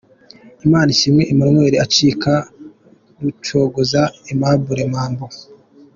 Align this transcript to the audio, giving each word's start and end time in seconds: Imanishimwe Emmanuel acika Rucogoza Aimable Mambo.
Imanishimwe 0.65 1.23
Emmanuel 1.31 1.73
acika 1.85 2.33
Rucogoza 3.21 4.01
Aimable 4.27 4.83
Mambo. 4.93 5.25